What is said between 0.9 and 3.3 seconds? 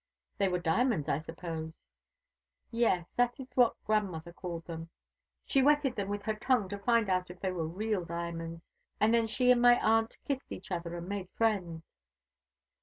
I suppose?" "Yes,